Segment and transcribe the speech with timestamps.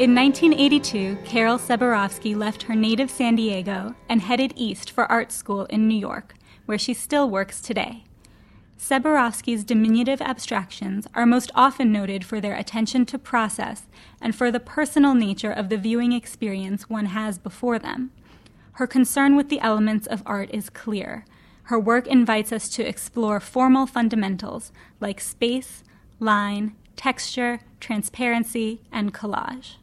[0.00, 5.66] In 1982, Carol Seborofsky left her native San Diego and headed east for art school
[5.66, 8.04] in New York, where she still works today.
[8.78, 13.88] Seborofsky's diminutive abstractions are most often noted for their attention to process
[14.22, 18.10] and for the personal nature of the viewing experience one has before them.
[18.72, 21.26] Her concern with the elements of art is clear.
[21.64, 25.84] Her work invites us to explore formal fundamentals like space,
[26.18, 29.76] line, texture, transparency, and collage.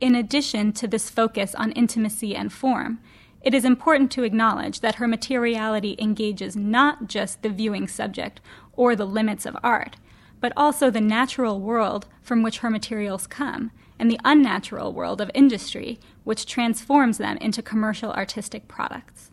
[0.00, 2.98] In addition to this focus on intimacy and form,
[3.40, 8.40] it is important to acknowledge that her materiality engages not just the viewing subject
[8.74, 9.96] or the limits of art,
[10.40, 15.30] but also the natural world from which her materials come and the unnatural world of
[15.32, 19.30] industry, which transforms them into commercial artistic products.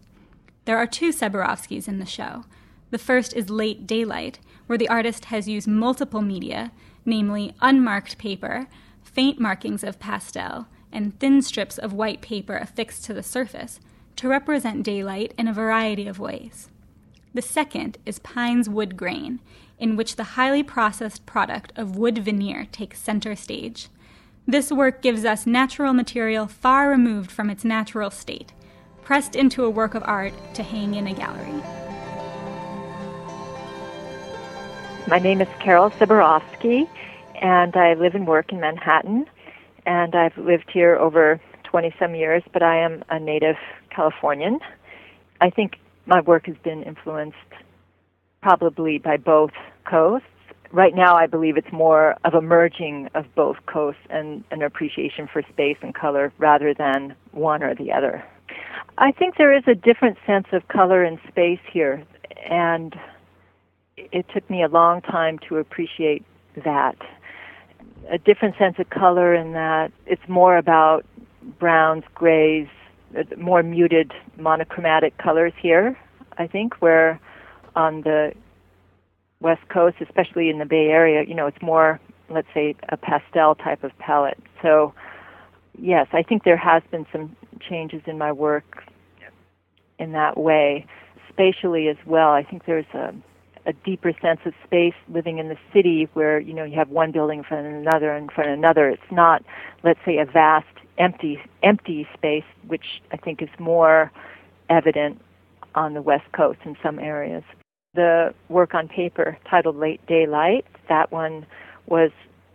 [0.63, 2.45] There are two Seborofskys in the show.
[2.91, 6.71] The first is Late Daylight, where the artist has used multiple media,
[7.05, 8.67] namely unmarked paper,
[9.13, 13.79] faint markings of pastel, and thin strips of white paper affixed to the surface
[14.15, 16.69] to represent daylight in a variety of ways.
[17.33, 19.39] The second is Pine's wood grain,
[19.79, 23.87] in which the highly processed product of wood veneer takes center stage.
[24.47, 28.53] This work gives us natural material far removed from its natural state,
[29.01, 31.63] pressed into a work of art to hang in a gallery.
[35.07, 36.87] My name is Carol Seborofsky,
[37.41, 39.25] and I live and work in Manhattan.
[39.85, 43.57] And I've lived here over 20 some years, but I am a native
[43.89, 44.59] Californian.
[45.41, 47.37] I think my work has been influenced
[48.41, 49.51] probably by both
[49.89, 50.27] coasts.
[50.71, 55.27] Right now, I believe it's more of a merging of both coasts and an appreciation
[55.31, 58.23] for space and color rather than one or the other.
[58.97, 62.03] I think there is a different sense of color and space here,
[62.49, 62.95] and
[63.97, 66.23] it took me a long time to appreciate
[66.63, 66.97] that.
[68.11, 71.05] A different sense of color in that it's more about
[71.59, 72.67] browns, grays,
[73.17, 75.97] uh, more muted monochromatic colors here,
[76.37, 77.19] I think, where
[77.75, 78.33] on the
[79.39, 81.99] West Coast, especially in the Bay Area, you know, it's more,
[82.29, 84.39] let's say, a pastel type of palette.
[84.61, 84.93] So,
[85.77, 88.83] yes, I think there has been some changes in my work
[89.99, 90.85] in that way.
[91.29, 93.13] Spatially as well, I think there's a,
[93.65, 97.11] a deeper sense of space living in the city where, you know, you have one
[97.11, 98.89] building in front of another in front of another.
[98.89, 99.43] It's not,
[99.83, 104.11] let's say, a vast empty empty space, which I think is more
[104.69, 105.21] evident
[105.75, 107.43] on the West Coast in some areas.
[107.95, 111.45] The work on paper titled Late Daylight, that one
[111.85, 112.11] was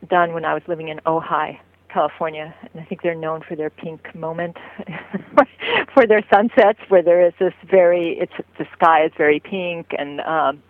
[0.08, 1.58] done when I was living in Ojai,
[1.88, 4.56] California, and I think they're known for their pink moment,
[5.94, 10.20] for their sunsets, where there is this very, it's the sky is very pink, and
[10.20, 10.62] um,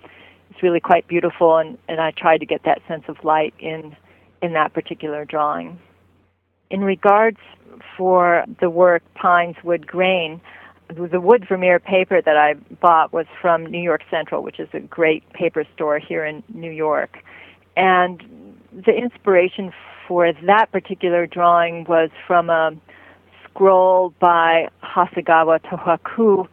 [0.59, 1.57] it's really quite beautiful.
[1.57, 3.97] And and I tried to get that sense of light in
[4.43, 5.79] in that particular drawing.
[6.71, 7.39] In regards
[7.97, 10.41] for the work Pines Wood Grain,
[10.89, 14.81] the wood veneer paper that I bought was from New York Central, which is a
[14.81, 17.19] great paper store here in New York.
[17.77, 18.21] And
[18.73, 19.73] the inspiration
[20.09, 22.73] for that particular drawing was from a
[23.45, 26.49] scroll by Hasegawa Tohaku,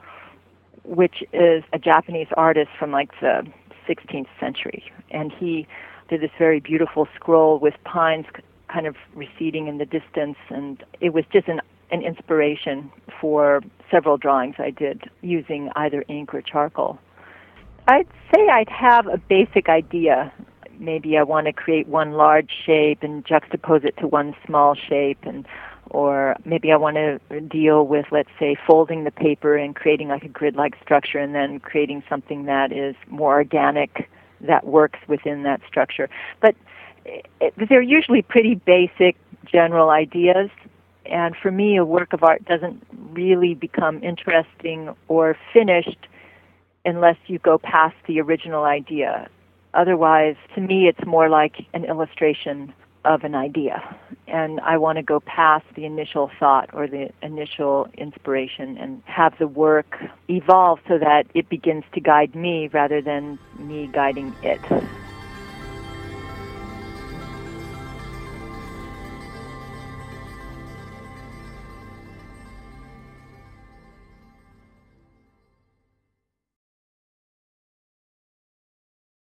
[0.83, 3.47] which is a Japanese artist from like the
[3.87, 4.83] 16th century.
[5.11, 5.67] And he
[6.09, 8.25] did this very beautiful scroll with pines
[8.67, 12.91] kind of receding in the distance, and it was just an an inspiration
[13.21, 16.97] for several drawings I did using either ink or charcoal.
[17.87, 20.33] I'd say I'd have a basic idea.
[20.79, 25.19] Maybe I want to create one large shape and juxtapose it to one small shape
[25.23, 25.45] and
[25.91, 30.23] or maybe I want to deal with let's say folding the paper and creating like
[30.23, 34.09] a grid-like structure and then creating something that is more organic
[34.41, 36.09] that works within that structure.
[36.41, 36.55] But
[37.05, 40.49] it, they're usually pretty basic general ideas
[41.05, 46.07] and for me a work of art doesn't really become interesting or finished
[46.83, 49.27] unless you go past the original idea
[49.75, 52.73] otherwise to me it's more like an illustration
[53.03, 53.83] of an idea.
[54.27, 59.37] And i want to go past the initial thought or the initial inspiration and have
[59.37, 64.61] the work evolve so that it begins to guide me rather than me guiding it